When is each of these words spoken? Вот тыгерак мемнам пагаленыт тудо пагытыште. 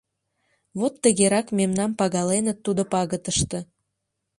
Вот 0.79 0.93
тыгерак 1.01 1.47
мемнам 1.57 1.91
пагаленыт 1.99 2.57
тудо 2.65 2.81
пагытыште. 2.93 3.59